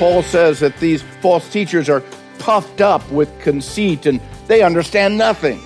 [0.00, 2.02] Paul says that these false teachers are
[2.38, 5.60] puffed up with conceit and they understand nothing.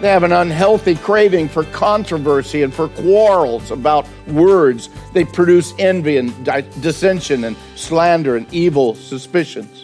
[0.00, 4.88] They have an unhealthy craving for controversy and for quarrels about words.
[5.14, 9.82] They produce envy and di- dissension and slander and evil suspicions.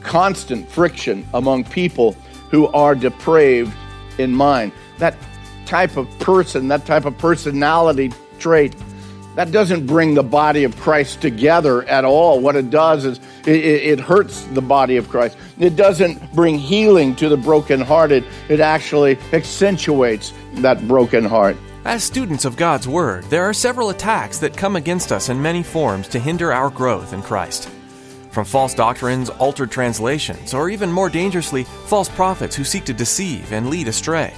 [0.00, 2.16] Constant friction among people
[2.50, 3.76] who are depraved
[4.16, 4.72] in mind.
[4.96, 5.14] That
[5.66, 8.74] type of person, that type of personality trait
[9.38, 12.40] that doesn't bring the body of Christ together at all.
[12.40, 15.38] What it does is it, it, hurts the body of Christ.
[15.60, 18.24] It doesn't bring healing to the brokenhearted.
[18.48, 21.56] It actually accentuates that broken heart.
[21.84, 25.62] As students of God's Word, there are several attacks that come against us in many
[25.62, 27.68] forms to hinder our growth in Christ.
[28.32, 33.52] From false doctrines, altered translations, or even more dangerously, false prophets who seek to deceive
[33.52, 34.34] and lead astray.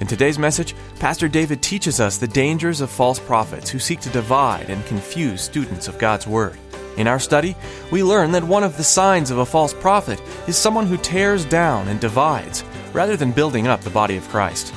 [0.00, 4.10] In today's message, Pastor David teaches us the dangers of false prophets who seek to
[4.10, 6.58] divide and confuse students of God's Word.
[6.96, 7.54] In our study,
[7.92, 11.44] we learn that one of the signs of a false prophet is someone who tears
[11.44, 14.74] down and divides, rather than building up the body of Christ.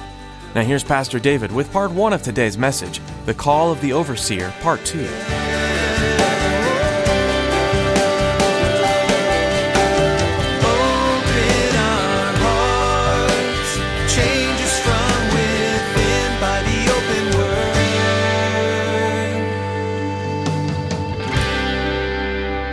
[0.54, 4.54] Now, here's Pastor David with part one of today's message The Call of the Overseer,
[4.62, 5.08] part two.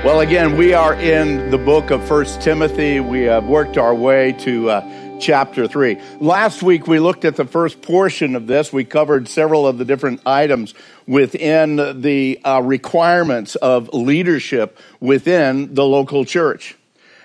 [0.04, 3.00] Well, again, we are in the book of First Timothy.
[3.00, 5.98] We have worked our way to uh, chapter 3.
[6.20, 8.70] Last week, we looked at the first portion of this.
[8.70, 10.74] We covered several of the different items
[11.06, 16.76] within the uh, requirements of leadership within the local church.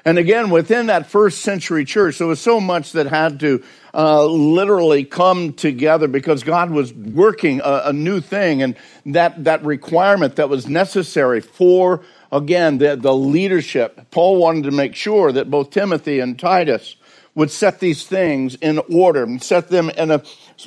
[0.05, 3.61] And again, within that first century church, there was so much that had to
[3.93, 9.65] uh, literally come together because God was working a, a new thing, and that that
[9.65, 12.01] requirement that was necessary for
[12.31, 14.09] again the, the leadership.
[14.11, 16.95] Paul wanted to make sure that both Timothy and Titus
[17.35, 20.21] would set these things in order and set them in a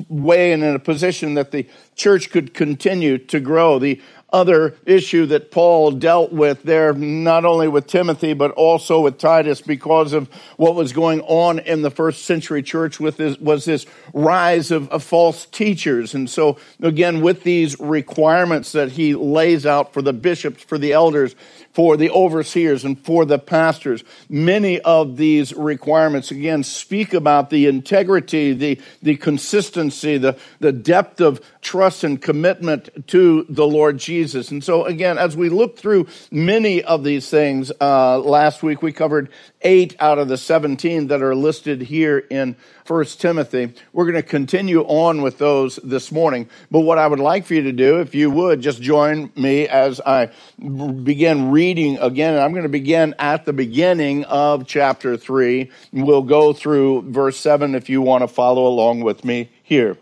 [0.08, 3.78] way and in a position that the church could continue to grow.
[3.78, 4.00] The
[4.32, 9.60] other issue that Paul dealt with there, not only with Timothy, but also with Titus,
[9.60, 13.86] because of what was going on in the first century church with this, was this
[14.14, 16.14] rise of, of false teachers.
[16.14, 20.92] And so, again, with these requirements that he lays out for the bishops, for the
[20.92, 21.34] elders,
[21.72, 24.04] for the overseers and for the pastors.
[24.28, 31.20] Many of these requirements, again, speak about the integrity, the, the consistency, the, the depth
[31.20, 34.50] of trust and commitment to the Lord Jesus.
[34.50, 38.92] And so, again, as we look through many of these things, uh, last week we
[38.92, 39.30] covered
[39.62, 43.72] eight out of the 17 that are listed here in First Timothy.
[43.92, 46.48] We're going to continue on with those this morning.
[46.70, 49.68] But what I would like for you to do, if you would, just join me
[49.68, 52.34] as I begin reading again.
[52.34, 55.70] And I'm going to begin at the beginning of chapter 3.
[55.92, 59.96] We'll go through verse 7 if you want to follow along with me here.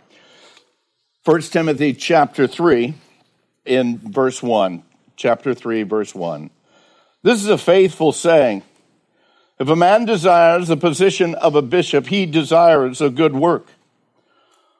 [1.22, 2.94] First Timothy chapter 3
[3.66, 4.82] in verse 1.
[5.16, 6.48] Chapter 3, verse 1.
[7.22, 8.62] This is a faithful saying.
[9.58, 13.66] If a man desires the position of a bishop, he desires a good work.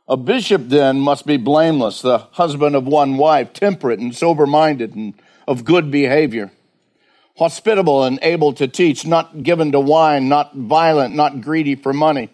[0.08, 4.94] A bishop then must be blameless, the husband of one wife, temperate and sober minded
[4.94, 5.12] and
[5.47, 6.52] of good behavior,
[7.36, 12.30] hospitable and able to teach, not given to wine, not violent, not greedy for money,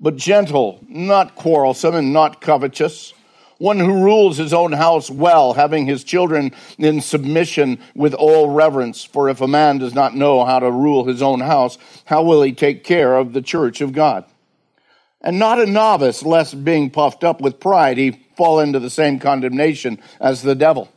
[0.00, 3.12] but gentle, not quarrelsome, and not covetous
[3.58, 9.04] one who rules his own house well, having his children in submission with all reverence.
[9.04, 12.42] For if a man does not know how to rule his own house, how will
[12.42, 14.24] he take care of the church of God?
[15.22, 19.18] And not a novice, lest being puffed up with pride, he fall into the same
[19.18, 20.92] condemnation as the devil.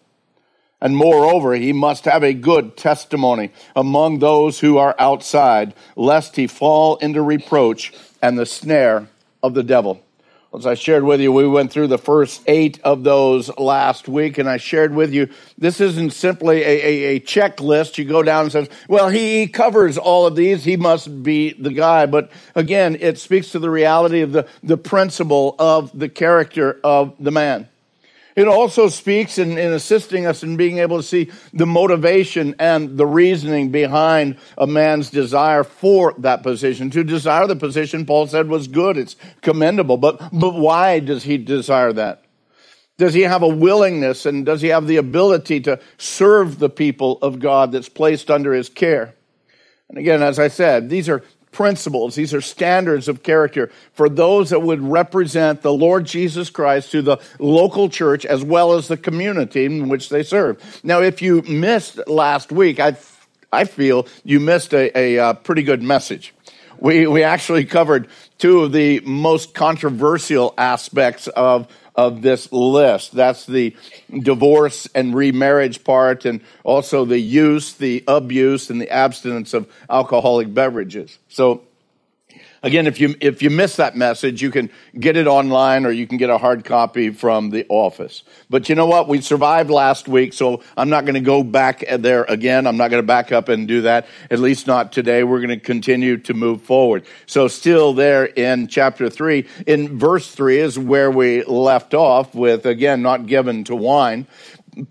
[0.82, 6.48] And moreover, he must have a good testimony among those who are outside, lest he
[6.48, 9.10] fall into reproach and the snare
[9.44, 10.02] of the devil.
[10.56, 14.40] As I shared with you, we went through the first eight of those last week,
[14.40, 15.30] and I shared with you
[15.60, 18.00] this isn't simply a, a, a, checklist.
[18.00, 20.64] You go down and says, well, he covers all of these.
[20.64, 22.08] He must be the guy.
[22.08, 27.14] But again, it speaks to the reality of the, the principle of the character of
[27.20, 27.70] the man.
[28.40, 32.98] It also speaks in, in, assisting us in being able to see the motivation and
[32.98, 36.90] the reasoning behind a man's desire for that position.
[36.92, 38.96] To desire the position, Paul said, was good.
[38.96, 39.98] It's commendable.
[39.98, 42.24] But, but why does he desire that?
[42.98, 47.18] Does he have a willingness and does he have the ability to serve the people
[47.22, 49.16] of God that's placed under his care?
[49.90, 51.24] And again, as I said, these are
[51.60, 56.90] principles, these are standards of character for those that would represent the Lord Jesus Christ
[56.92, 60.56] to the local church as well as the community in which they serve.
[60.86, 62.96] Now, if you missed last week, I,
[63.52, 66.34] I feel you missed a, a, a pretty good message.
[66.80, 68.08] We, we actually covered
[68.38, 71.68] two of the most controversial aspects of
[72.00, 73.12] of this list.
[73.12, 73.76] That's the
[74.10, 80.54] divorce and remarriage part, and also the use, the abuse, and the abstinence of alcoholic
[80.54, 81.20] beverages.
[81.28, 81.64] So,
[82.62, 84.70] Again, if you, if you miss that message, you can
[85.00, 88.24] get it online or you can get a hard copy from the office.
[88.50, 89.08] But you know what?
[89.08, 92.68] We survived last week, so I'm not going to go back there again.
[92.68, 95.24] I'm not going to back up and do that, at least not today.
[95.24, 97.06] We're going to continue to move forward.
[97.28, 102.66] So still there in chapter three, in verse three is where we left off with,
[102.66, 104.28] again, not given to wine.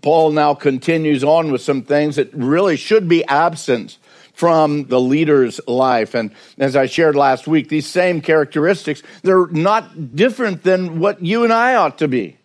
[0.01, 3.97] Paul now continues on with some things that really should be absent
[4.39, 6.15] from the leader's life.
[6.15, 11.43] And as I shared last week, these same characteristics, they're not different than what you
[11.43, 12.37] and I ought to be.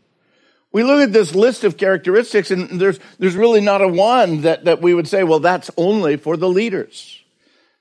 [0.72, 4.64] We look at this list of characteristics and there's, there's really not a one that,
[4.64, 7.22] that we would say, well, that's only for the leaders.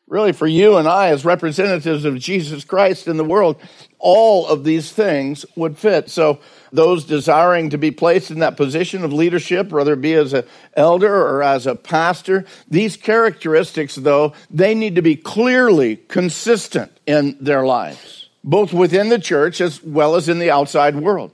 [0.05, 3.59] Really, for you and I, as representatives of Jesus Christ in the world,
[3.97, 6.11] all of these things would fit.
[6.11, 6.39] So,
[6.73, 10.43] those desiring to be placed in that position of leadership, whether it be as an
[10.75, 17.37] elder or as a pastor, these characteristics, though, they need to be clearly consistent in
[17.39, 21.31] their lives, both within the church as well as in the outside world.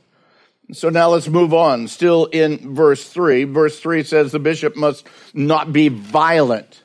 [0.73, 1.87] So now let's move on.
[1.87, 3.45] Still in verse 3.
[3.45, 6.83] Verse 3 says the bishop must not be violent,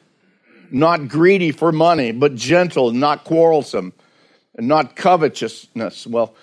[0.70, 3.92] not greedy for money, but gentle, not quarrelsome,
[4.54, 6.06] and not covetousness.
[6.06, 6.34] Well,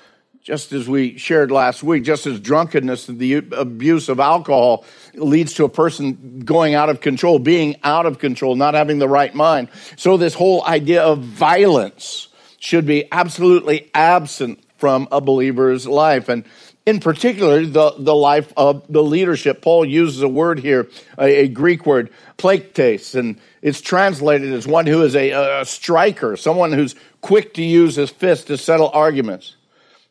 [0.44, 4.84] just as we shared last week, just as drunkenness and the abuse of alcohol
[5.14, 9.08] leads to a person going out of control, being out of control, not having the
[9.08, 9.70] right mind.
[9.98, 12.28] So this whole idea of violence
[12.58, 16.28] should be absolutely absent from a believer's life.
[16.28, 16.44] And
[16.88, 19.62] in particular, the, the life of the leadership.
[19.62, 20.90] Paul uses a word here,
[21.20, 22.10] a, a Greek word,
[22.40, 27.64] plektes, and it's translated as one who is a, a striker, someone who's quick to
[27.64, 29.56] use his fist to settle arguments.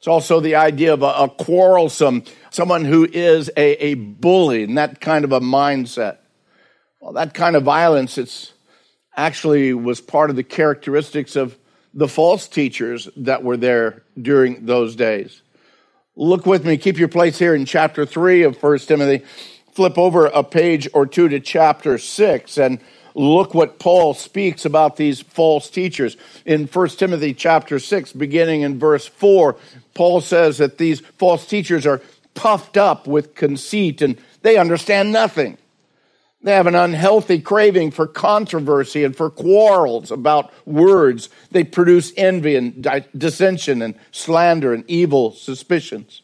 [0.00, 4.78] It's also the idea of a, a quarrelsome, someone who is a, a bully, and
[4.78, 6.16] that kind of a mindset.
[7.00, 8.54] Well, that kind of violence, it's
[9.14, 11.58] actually was part of the characteristics of
[11.92, 15.42] the false teachers that were there during those days.
[16.16, 19.22] Look with me, keep your place here in chapter 3 of 1 Timothy.
[19.74, 22.80] Flip over a page or two to chapter 6 and
[23.14, 26.16] look what Paul speaks about these false teachers.
[26.44, 29.56] In 1 Timothy chapter 6, beginning in verse 4,
[29.94, 32.00] Paul says that these false teachers are
[32.34, 35.58] puffed up with conceit and they understand nothing.
[36.42, 41.28] They have an unhealthy craving for controversy and for quarrels about words.
[41.50, 46.22] They produce envy and dissension and slander and evil suspicions.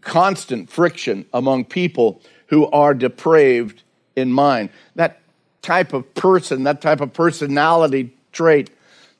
[0.00, 3.82] Constant friction among people who are depraved
[4.16, 4.70] in mind.
[4.94, 5.20] That
[5.64, 8.70] type of person, that type of personality trait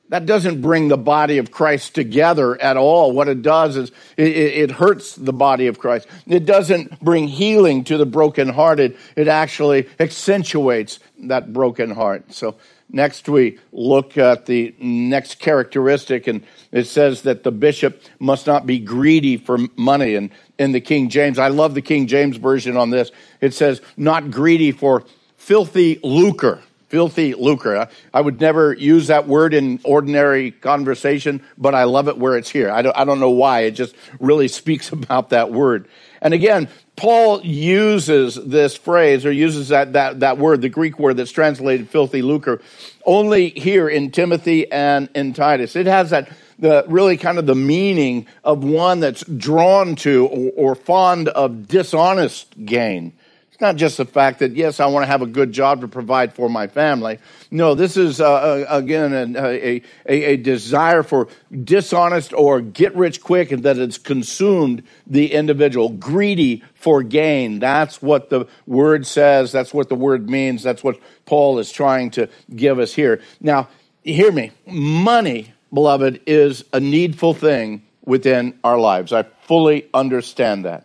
[0.09, 3.11] that doesn't bring the body of Christ together at all.
[3.11, 6.07] What it does is it, it, hurts the body of Christ.
[6.27, 8.97] It doesn't bring healing to the brokenhearted.
[9.15, 12.33] It actually accentuates that broken heart.
[12.33, 12.55] So
[12.87, 18.67] next we look at the next characteristic and it says that the bishop must not
[18.67, 20.13] be greedy for money.
[20.13, 23.11] And in the King James, I love the King James version on this.
[23.41, 25.03] It says not greedy for
[25.45, 27.89] filthy lucre filthy lucre.
[28.13, 32.49] I would never use that word in ordinary conversation, but I love it where it's
[32.49, 32.71] here.
[32.71, 33.61] I don't, I don't know why.
[33.61, 35.89] It just really speaks about that word.
[36.21, 41.17] And again, Paul uses this phrase or uses that, that, that word, the Greek word
[41.17, 42.61] that's translated filthy lucre,
[43.05, 45.75] only here in Timothy and in Titus.
[45.75, 50.51] It has that the really kind of the meaning of one that's drawn to or,
[50.71, 53.11] or fond of dishonest gain
[53.55, 55.87] It's not just the fact that, yes, I want to have a good job to
[55.87, 57.19] provide for my family.
[57.49, 61.29] No, this is, uh, uh again, a, a, a, desire for
[61.63, 67.59] dishonest or get rich quick and that it's consumed the individual, greedy for gain.
[67.59, 69.53] That's what the word says.
[69.53, 70.61] That's what the word means.
[70.61, 73.21] That's what Paul is trying to give us here.
[73.39, 73.69] Now,
[74.03, 74.51] hear me.
[74.67, 79.13] Money, beloved, is a needful thing within our lives.
[79.13, 80.84] I fully understand that.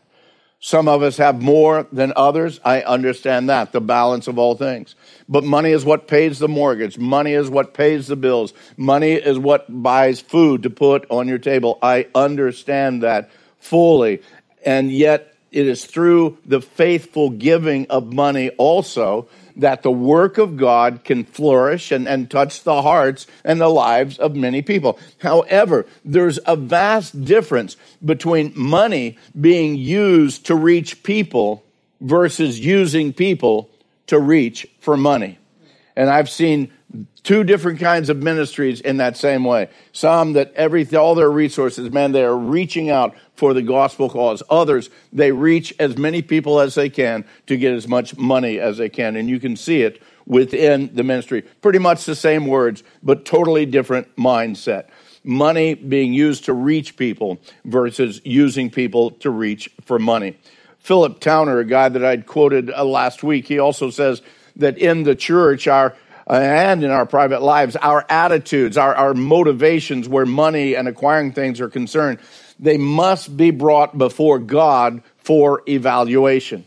[0.63, 2.61] Some of us have more than others.
[2.63, 4.95] I understand that, the balance of all things.
[5.27, 6.99] But money is what pays the mortgage.
[6.99, 8.53] Money is what pays the bills.
[8.77, 11.79] Money is what buys food to put on your table.
[11.81, 14.21] I understand that fully.
[14.65, 20.57] And yet, it is through the faithful giving of money also that the work of
[20.57, 24.99] God can flourish and, and touch the hearts and the lives of many people.
[25.19, 31.65] However, there's a vast difference between money being used to reach people
[32.01, 33.71] versus using people
[34.07, 35.39] to reach for money.
[35.97, 36.73] And I've seen
[37.23, 39.69] two different kinds of ministries in that same way.
[39.93, 44.43] Some that every all their resources, man, they are reaching out for the gospel cause.
[44.51, 48.79] Others, they reach as many people as they can to get as much money as
[48.79, 49.17] they can.
[49.17, 51.43] And you can see it within the ministry.
[51.61, 54.89] Pretty much the same words, but totally different mindset.
[55.23, 60.39] Money being used to reach people versus using people to reach for money.
[60.79, 64.23] Philip Towner, a guy that I'd quoted uh, last week, he also says
[64.57, 65.95] that in the church, our
[66.31, 71.33] Uh, and in our private lives, our attitudes, our, our motivations where money and acquiring
[71.33, 72.21] things are concerned,
[72.61, 76.65] they must be brought before God for evaluation.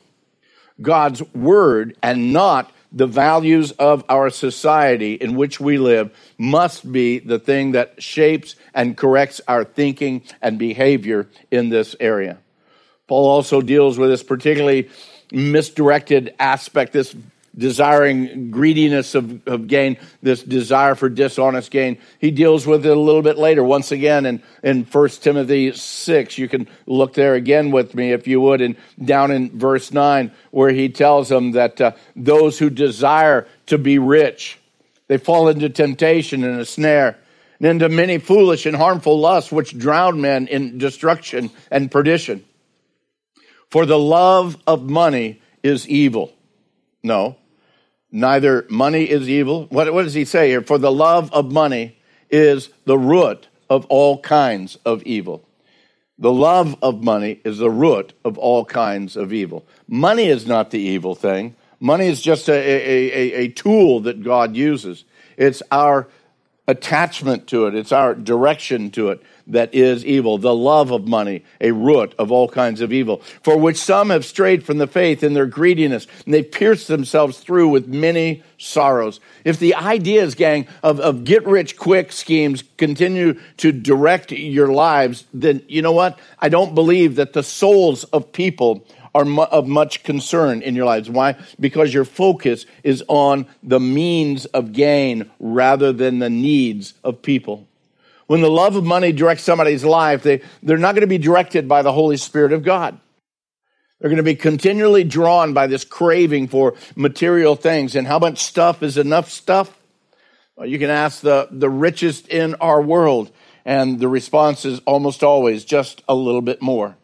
[0.81, 7.19] God's word and not the values of our society in which we live must be
[7.19, 12.37] the thing that shapes and corrects our thinking and behavior in this area.
[13.07, 14.89] Paul also deals with this particularly
[15.31, 17.15] misdirected aspect, this
[17.55, 21.99] desiring greediness of, of gain, this desire for dishonest gain.
[22.19, 26.37] He deals with it a little bit later, once again in, in 1 Timothy 6.
[26.37, 30.31] You can look there again with me if you would, and down in verse 9,
[30.51, 34.59] where he tells them that uh, those who desire to be rich,
[35.07, 37.19] they fall into temptation and a snare,
[37.59, 42.43] and into many foolish and harmful lusts, which drown men in destruction and perdition.
[43.69, 46.33] For the love of money is evil.
[47.03, 47.37] No,
[48.15, 49.65] Neither money is evil.
[49.71, 50.61] What, what does he say here?
[50.61, 51.97] For the love of money
[52.29, 55.43] is the root of all kinds of evil.
[56.19, 59.65] The love of money is the root of all kinds of evil.
[59.87, 61.55] Money is not the evil thing.
[61.79, 65.05] Money is just a, a, a, a tool that God uses.
[65.35, 66.07] It's our
[66.67, 71.43] attachment to it, it's our direction to it that is evil, the love of money,
[71.59, 75.23] a root of all kinds of evil, for which some have strayed from the faith
[75.23, 79.19] in their greediness, and they pierced themselves through with many sorrows.
[79.43, 85.25] If the ideas, gang, of, of get rich quick schemes continue to direct your lives,
[85.33, 86.19] then you know what?
[86.39, 88.85] I don't believe that the souls of people
[89.15, 91.09] are of much concern in your lives.
[91.09, 91.35] Why?
[91.59, 97.67] Because your focus is on the means of gain rather than the needs of people.
[98.33, 101.67] When the love of money directs somebody's life, they, they're not going to be directed
[101.67, 102.99] by the Holy Spirit of God.
[103.99, 107.95] They're going to be continually drawn by this craving for material things.
[107.95, 109.77] And how much stuff is enough stuff?
[110.55, 113.31] Well, you can ask the, the richest in our world,
[113.65, 116.97] and the response is almost always just a little bit more.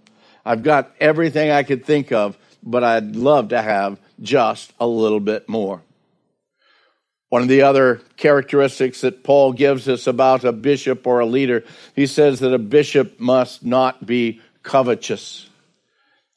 [0.43, 5.19] I've got everything I could think of, but I'd love to have just a little
[5.19, 5.83] bit more.
[7.29, 11.63] One of the other characteristics that Paul gives us about a bishop or a leader,
[11.95, 15.47] he says that a bishop must not be covetous.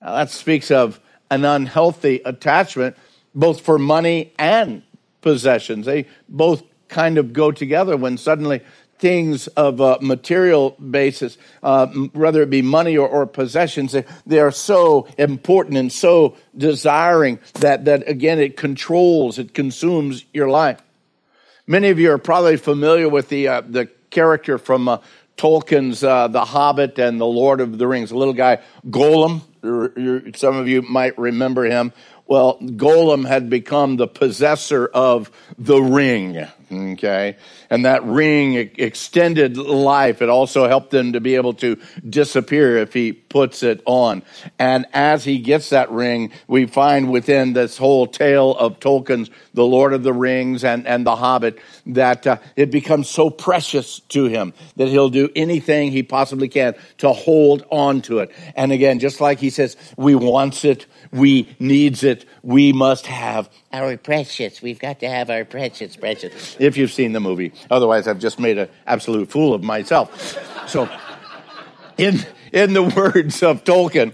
[0.03, 2.97] Now, that speaks of an unhealthy attachment,
[3.35, 4.83] both for money and
[5.23, 5.87] possessions.
[5.87, 8.61] They both kind of go together when suddenly
[9.03, 14.53] things of a material basis, uh, whether it be money or, or possessions, they, are
[14.53, 20.81] so important and so desiring that, that, again, it controls, it consumes your life.
[21.67, 24.99] Many of you are probably familiar with the, uh, the character from uh,
[25.37, 29.41] Tolkien's uh, The Hobbit and The Lord of the Rings, a little guy, Gollum.
[30.37, 31.93] Some of you might remember him.
[32.29, 36.47] Well, Gollum had become the possessor of the ring.
[36.73, 37.37] Okay.
[37.69, 40.23] And that ring extended life.
[40.23, 44.23] It also helped him to be able to disappear if he puts it on.
[44.59, 49.64] And as he gets that ring, we find within this whole tale of Tolkien's The
[49.64, 54.25] Lord of the Rings and, and The Hobbit that uh, it becomes so precious to
[54.26, 58.31] him that he'll do anything he possibly can to hold on to it.
[58.57, 63.50] And again, just like he says, we wants it, we needs it, we must have
[63.73, 64.62] our precious.
[64.62, 66.57] We've got to have our precious, precious.
[66.59, 67.52] If you've seen the movie.
[67.71, 70.69] Otherwise, I've just made an absolute fool of myself.
[70.69, 70.88] So,
[71.99, 72.21] in,
[72.52, 74.12] in the words of Tolkien,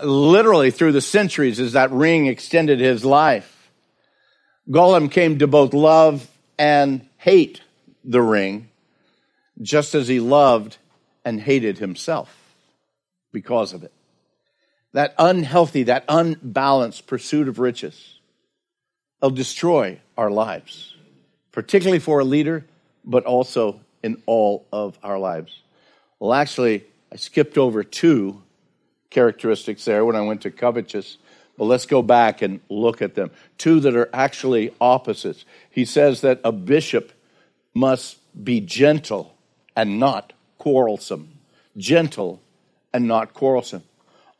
[0.00, 3.70] literally through the centuries, as that ring extended his life,
[4.68, 7.60] Gollum came to both love and hate
[8.02, 8.70] the ring,
[9.60, 10.78] just as he loved
[11.24, 12.34] and hated himself
[13.32, 13.92] because of it
[14.94, 18.20] that unhealthy, that unbalanced pursuit of riches
[19.20, 20.94] will destroy our lives,
[21.52, 22.64] particularly for a leader,
[23.04, 25.62] but also in all of our lives.
[26.18, 28.42] Well, actually, I skipped over two
[29.10, 31.18] characteristics there when I went to covetous,
[31.56, 33.30] but let's go back and look at them.
[33.58, 35.44] Two that are actually opposites.
[35.70, 37.12] He says that a bishop
[37.74, 39.36] must be gentle
[39.76, 41.38] and not quarrelsome.
[41.76, 42.40] Gentle
[42.92, 43.82] and not quarrelsome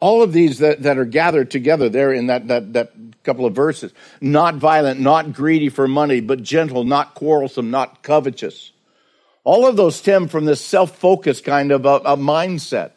[0.04, 2.92] all of these that, that are gathered together there in that, that, that
[3.22, 8.72] couple of verses not violent, not greedy for money, but gentle, not quarrelsome, not covetous.
[9.44, 12.90] All of those stem from this self focused kind of a, a mindset.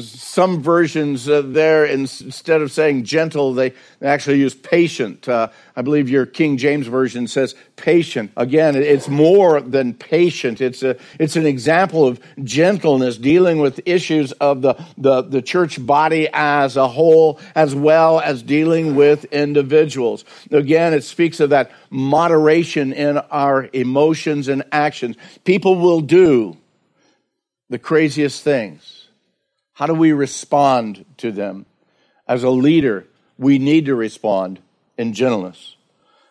[0.00, 5.28] Some versions uh, there, instead of saying gentle, they actually use patient.
[5.28, 8.32] Uh, I believe your King James version says patient.
[8.36, 10.60] Again, it's more than patient.
[10.60, 15.84] It's a, it's an example of gentleness, dealing with issues of the, the, the church
[15.84, 20.24] body as a whole, as well as dealing with individuals.
[20.50, 25.16] Again, it speaks of that moderation in our emotions and actions.
[25.44, 26.56] People will do
[27.70, 28.95] the craziest things
[29.76, 31.66] how do we respond to them?
[32.26, 33.06] As a leader,
[33.36, 34.58] we need to respond
[34.96, 35.76] in gentleness.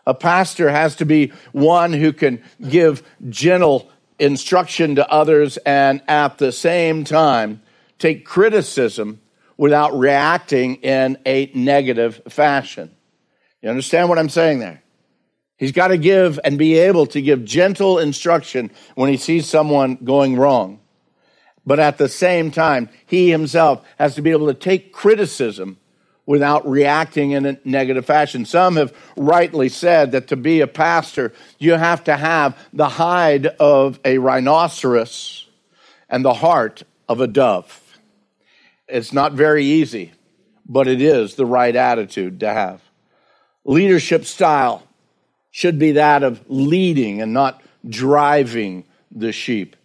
[0.07, 3.87] A pastor has to be one who can give gentle
[4.17, 7.61] instruction to others and at the same time
[7.99, 9.21] take criticism
[9.57, 12.89] without reacting in a negative fashion.
[13.61, 14.81] You understand what I'm saying there?
[15.55, 19.99] He's got to give and be able to give gentle instruction when he sees someone
[20.03, 20.79] going wrong.
[21.65, 25.77] But at the same time, he himself has to be able to take criticism
[26.25, 28.45] without reacting in a negative fashion.
[28.45, 33.47] Some have rightly said that to be a pastor, you have to have the hide
[33.59, 35.47] of a rhinoceros
[36.09, 37.81] and the heart of a dove.
[38.87, 40.13] It's not very easy,
[40.67, 42.81] but it is the right attitude to have.
[43.63, 44.83] Leadership style
[45.51, 49.75] should be that of leading and not driving the sheep.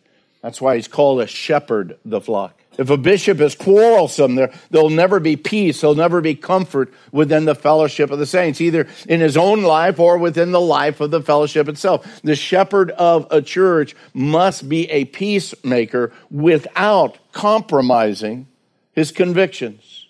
[0.42, 2.56] That's why he's called a shepherd the flock.
[2.78, 7.44] If a bishop is quarrelsome, there, there'll never be peace, there'll never be comfort within
[7.44, 11.10] the fellowship of the saints, either in his own life or within the life of
[11.10, 12.22] the fellowship itself.
[12.22, 18.46] The shepherd of a church must be a peacemaker without compromising
[18.92, 20.06] his convictions.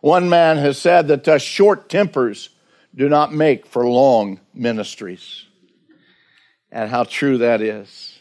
[0.00, 2.50] One man has said that uh, short tempers
[2.94, 5.44] do not make for long ministries.
[6.70, 8.15] And how true that is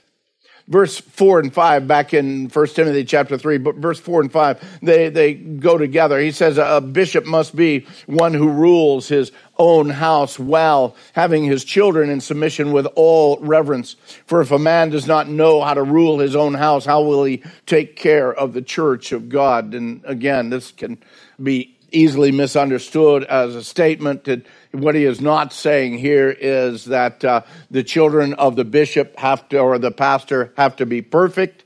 [0.67, 4.79] verse 4 and 5 back in 1 timothy chapter 3 but verse 4 and 5
[4.81, 6.19] they, they go together.
[6.19, 11.63] He says a bishop must be one who rules his own house well having his
[11.63, 13.95] children in submission with all reverence.
[14.25, 17.23] For if a man does not know how to rule his own house how will
[17.23, 19.73] he take care of the church of god?
[19.73, 20.97] And again this can
[21.41, 27.23] be easily misunderstood as a statement that what he is not saying here is that
[27.23, 31.63] uh, the children of the bishop have to, or the pastor have to be perfect.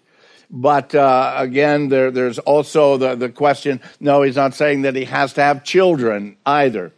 [0.52, 5.06] But uh, again, there, there's also the, the question no, he's not saying that he
[5.06, 6.94] has to have children either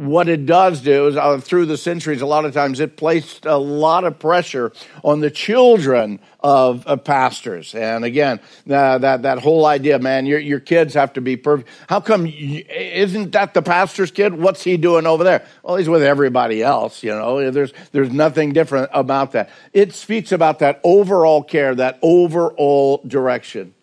[0.00, 3.44] what it does do is uh, through the centuries, a lot of times it placed
[3.44, 4.72] a lot of pressure
[5.04, 7.74] on the children of, pastors.
[7.74, 11.68] And again, uh, that, that whole idea, man, your, your kids have to be perfect.
[11.86, 14.34] How come, you, isn't that the pastor's kid?
[14.34, 15.46] What's he doing over there?
[15.62, 19.50] Well, he's with everybody else, you know, there's, there's nothing different about that.
[19.74, 23.74] It speaks about that overall care, that overall direction.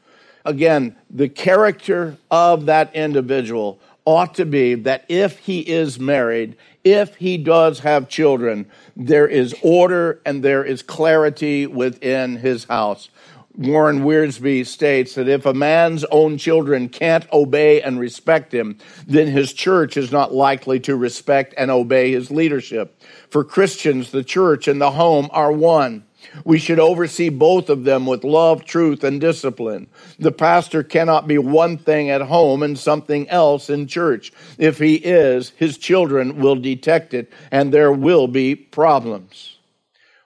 [0.46, 7.16] Again, the character of that individual ought to be that if he is married, if
[7.16, 8.66] he does have children,
[8.96, 13.10] there is order and there is clarity within his house.
[13.58, 19.28] Warren Wiersbe states that if a man's own children can't obey and respect him, then
[19.28, 23.02] his church is not likely to respect and obey his leadership.
[23.30, 26.07] For Christians, the church and the home are one.
[26.44, 29.88] We should oversee both of them with love, truth, and discipline.
[30.20, 34.32] The pastor cannot be one thing at home and something else in church.
[34.58, 39.58] If he is, his children will detect it and there will be problems.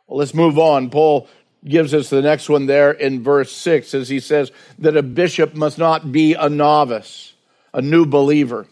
[0.08, 0.90] Well, let's move on.
[0.90, 1.28] Paul
[1.66, 5.54] gives us the next one there in verse 6 as he says that a bishop
[5.54, 7.34] must not be a novice,
[7.74, 8.68] a new believer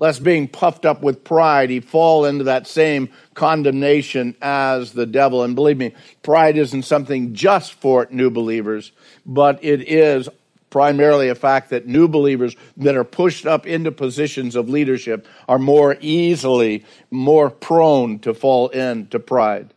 [0.00, 5.44] lest being puffed up with pride, he fall into that same condemnation as the devil.
[5.44, 8.90] And believe me, pride isn't something just for new believers,
[9.24, 10.28] but it is
[10.70, 15.58] primarily a fact that new believers that are pushed up into positions of leadership are
[15.58, 19.74] more easily, more prone to fall into pride.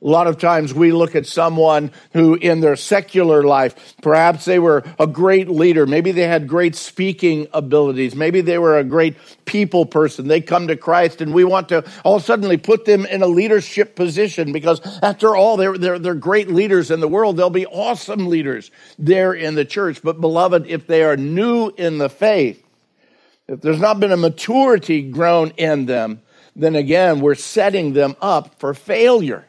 [0.00, 4.60] A lot of times we look at someone who in their secular life, perhaps they
[4.60, 5.86] were a great leader.
[5.86, 8.14] Maybe they had great speaking abilities.
[8.14, 10.28] Maybe they were a great people person.
[10.28, 13.96] They come to Christ and we want to all suddenly put them in a leadership
[13.96, 17.36] position because after all, they're, they're, they're great leaders in the world.
[17.36, 20.00] They'll be awesome leaders there in the church.
[20.00, 22.64] But beloved, if they are new in the faith,
[23.48, 26.22] if there's not been a maturity grown in them,
[26.54, 29.47] then again, we're setting them up for failure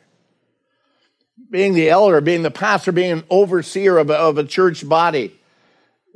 [1.49, 5.38] being the elder, being the pastor, being an overseer of a, of a church body,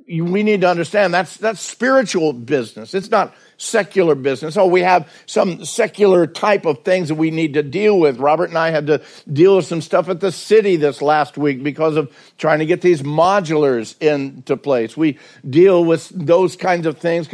[0.08, 2.94] we need to understand that's, that's spiritual business.
[2.94, 4.58] It's not secular business.
[4.58, 8.18] Oh, we have some secular type of things that we need to deal with.
[8.18, 11.64] Robert and I had to deal with some stuff at the city this last week
[11.64, 14.98] because of trying to get these modulars into place.
[14.98, 15.18] We
[15.50, 17.30] deal with those kinds of things.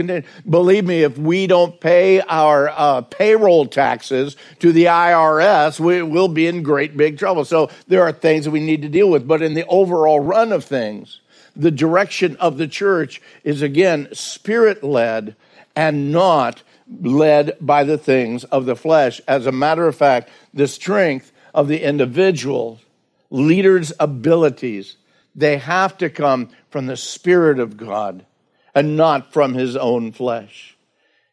[0.47, 6.27] Believe me, if we don't pay our uh, payroll taxes to the IRS, we will
[6.27, 7.45] be in great big trouble.
[7.45, 9.27] So there are things that we need to deal with.
[9.27, 11.21] But in the overall run of things,
[11.59, 15.35] the direction of the church is again spirit led
[15.75, 16.63] and not
[17.01, 19.19] led by the things of the flesh.
[19.27, 22.79] As a matter of fact, the strength of the individual
[23.29, 24.95] leader's abilities,
[25.35, 28.25] they have to come from the Spirit of God
[28.73, 30.77] and not from his own flesh.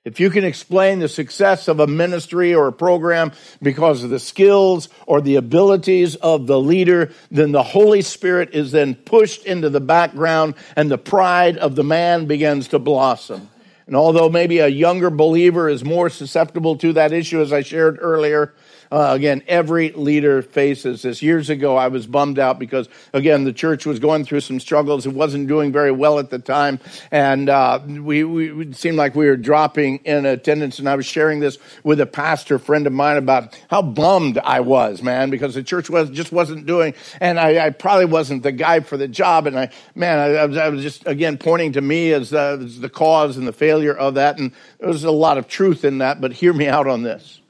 [0.06, 4.20] If you can explain the success of a ministry or a program because of the
[4.20, 9.68] skills or the abilities of the leader, then the Holy Spirit is then pushed into
[9.68, 13.50] the background and the pride of the man begins to blossom.
[13.88, 17.98] And although maybe a younger believer is more susceptible to that issue, as I shared
[18.00, 18.54] earlier,
[18.90, 21.22] uh, again, every leader faces this.
[21.22, 25.06] Years ago, I was bummed out because, again, the church was going through some struggles.
[25.06, 26.80] It wasn't doing very well at the time.
[27.10, 30.78] And uh, we, we seemed like we were dropping in attendance.
[30.78, 34.60] And I was sharing this with a pastor friend of mine about how bummed I
[34.60, 36.94] was, man, because the church was just wasn't doing.
[37.20, 39.46] And I, I probably wasn't the guy for the job.
[39.46, 42.58] And I, man, I, I, was, I was, just, again, pointing to me as, uh,
[42.62, 44.38] as the cause and the failure of that.
[44.38, 46.20] And there was a lot of truth in that.
[46.20, 47.40] But hear me out on this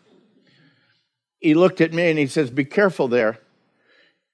[1.47, 3.39] he looked at me and he says, Be careful there.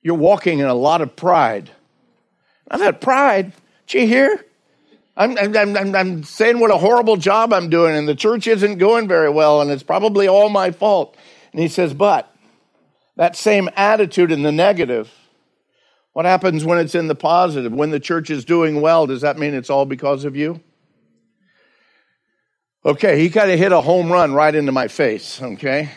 [0.01, 1.71] You're walking in a lot of pride.
[2.71, 3.53] I thought, Pride?
[3.87, 4.45] Gee, here?
[5.15, 8.79] I'm, I'm, I'm, I'm saying what a horrible job I'm doing, and the church isn't
[8.79, 11.17] going very well, and it's probably all my fault.
[11.53, 12.35] And he says, But
[13.17, 15.13] that same attitude in the negative,
[16.15, 17.73] what happens when it's in the positive?
[17.73, 20.63] When the church is doing well, does that mean it's all because of you?
[22.87, 25.91] Okay, he kind of hit a home run right into my face, okay?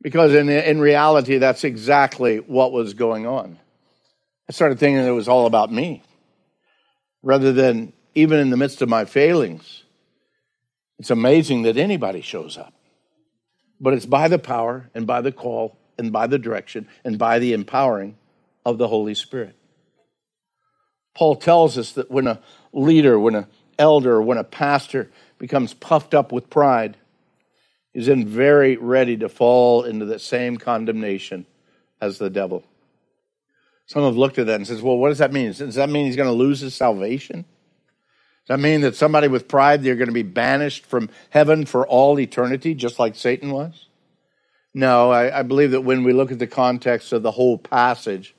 [0.00, 3.58] Because in, in reality, that's exactly what was going on.
[4.48, 6.02] I started thinking it was all about me
[7.22, 9.84] rather than even in the midst of my failings.
[10.98, 12.72] It's amazing that anybody shows up.
[13.80, 17.38] But it's by the power and by the call and by the direction and by
[17.38, 18.16] the empowering
[18.64, 19.54] of the Holy Spirit.
[21.14, 22.40] Paul tells us that when a
[22.72, 23.46] leader, when an
[23.78, 26.96] elder, when a pastor becomes puffed up with pride,
[27.98, 31.46] He's then very ready to fall into the same condemnation
[32.00, 32.62] as the devil.
[33.86, 35.50] Some have looked at that and says, well, what does that mean?
[35.50, 37.44] Does that mean he's going to lose his salvation?
[38.46, 41.88] Does that mean that somebody with pride, they're going to be banished from heaven for
[41.88, 43.88] all eternity, just like Satan was?
[44.72, 48.32] No, I, I believe that when we look at the context of the whole passage,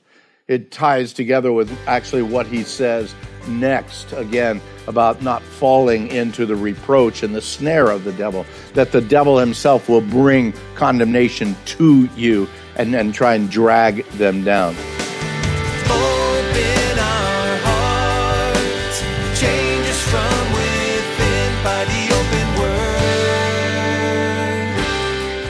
[0.49, 3.15] it ties together with actually what he says
[3.47, 8.91] next again about not falling into the reproach and the snare of the devil, that
[8.91, 14.75] the devil himself will bring condemnation to you and, and try and drag them down.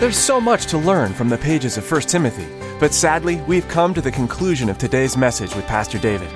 [0.01, 2.58] There's so much to learn from the pages of 1 Timothy.
[2.79, 6.31] But sadly, we've come to the conclusion of today's message with Pastor David.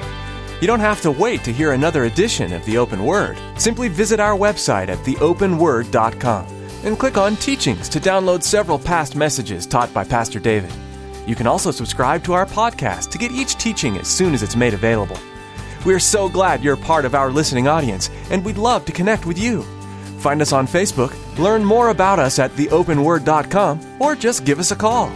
[0.60, 3.38] You don't have to wait to hear another edition of The Open Word.
[3.58, 6.46] Simply visit our website at theopenword.com
[6.84, 10.72] and click on Teachings to download several past messages taught by Pastor David.
[11.26, 14.58] You can also subscribe to our podcast to get each teaching as soon as it's
[14.58, 15.18] made available.
[15.86, 19.26] We are so glad you're part of our listening audience, and we'd love to connect
[19.26, 19.64] with you.
[20.20, 24.76] Find us on Facebook, learn more about us at theopenword.com, or just give us a
[24.76, 25.12] call.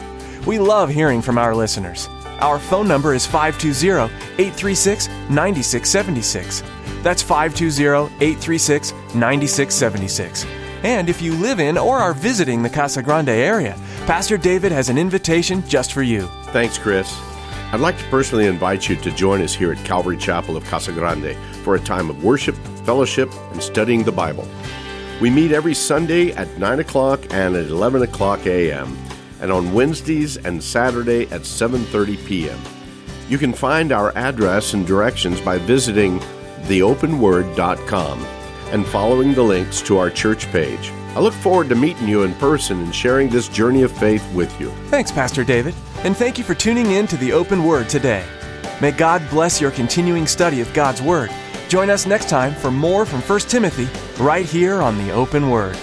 [0.47, 2.07] We love hearing from our listeners.
[2.39, 4.05] Our phone number is 520
[4.41, 6.63] 836 9676.
[7.03, 10.45] That's 520 836 9676.
[10.83, 14.87] And if you live in or are visiting the Casa Grande area, Pastor David has
[14.87, 16.27] an invitation just for you.
[16.53, 17.13] Thanks, Chris.
[17.73, 20.93] I'd like to personally invite you to join us here at Calvary Chapel of Casa
[20.93, 22.55] Grande for a time of worship,
[22.85, 24.47] fellowship, and studying the Bible.
[25.19, 28.97] We meet every Sunday at 9 o'clock and at 11 o'clock a.m
[29.41, 32.59] and on Wednesdays and Saturday at 7:30 p.m.
[33.29, 36.19] You can find our address and directions by visiting
[36.67, 38.25] theopenword.com
[38.71, 40.91] and following the links to our church page.
[41.15, 44.59] I look forward to meeting you in person and sharing this journey of faith with
[44.59, 44.69] you.
[44.89, 45.73] Thanks, Pastor David,
[46.03, 48.23] and thank you for tuning in to the Open Word today.
[48.81, 51.31] May God bless your continuing study of God's Word.
[51.69, 53.89] Join us next time for more from 1 Timothy
[54.21, 55.77] right here on the Open Word.